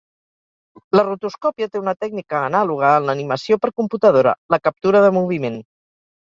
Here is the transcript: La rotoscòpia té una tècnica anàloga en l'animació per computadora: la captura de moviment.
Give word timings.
La 0.99 1.01
rotoscòpia 1.09 1.67
té 1.75 1.81
una 1.81 1.93
tècnica 2.05 2.39
anàloga 2.45 2.95
en 3.03 3.11
l'animació 3.11 3.59
per 3.67 3.71
computadora: 3.83 4.35
la 4.55 4.61
captura 4.71 5.05
de 5.07 5.13
moviment. 5.21 5.63